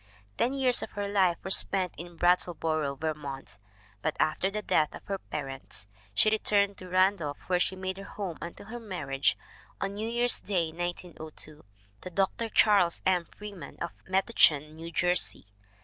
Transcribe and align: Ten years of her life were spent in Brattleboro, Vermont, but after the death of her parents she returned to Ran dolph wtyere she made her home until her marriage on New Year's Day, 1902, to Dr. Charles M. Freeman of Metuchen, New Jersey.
Ten 0.35 0.55
years 0.55 0.81
of 0.81 0.93
her 0.93 1.07
life 1.07 1.37
were 1.43 1.51
spent 1.51 1.93
in 1.95 2.15
Brattleboro, 2.15 2.95
Vermont, 2.95 3.59
but 4.01 4.17
after 4.19 4.49
the 4.49 4.63
death 4.63 4.95
of 4.95 5.05
her 5.05 5.19
parents 5.19 5.85
she 6.15 6.31
returned 6.31 6.77
to 6.79 6.89
Ran 6.89 7.17
dolph 7.17 7.37
wtyere 7.47 7.59
she 7.61 7.75
made 7.75 7.97
her 7.99 8.03
home 8.05 8.39
until 8.41 8.65
her 8.65 8.79
marriage 8.79 9.37
on 9.79 9.93
New 9.93 10.09
Year's 10.09 10.39
Day, 10.39 10.71
1902, 10.71 11.63
to 12.01 12.09
Dr. 12.09 12.49
Charles 12.49 13.03
M. 13.05 13.25
Freeman 13.37 13.77
of 13.79 13.91
Metuchen, 14.07 14.75
New 14.75 14.89
Jersey. 14.91 15.45